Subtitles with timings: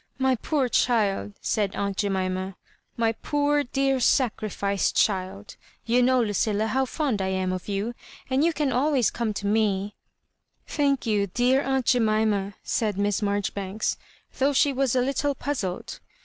[0.17, 2.55] *<My poor child," said aunt Jemima
[2.97, 7.67] —my poor, dear, sacrificed child I you know, Lu dUa, how fond I am of
[7.67, 7.93] you,
[8.27, 9.93] and you can always come to me
[10.65, 13.97] ^"'* Thank you, dear aunt Jemuna," said Miss Marjoribanks,
[14.39, 15.99] though she was a little puzzled.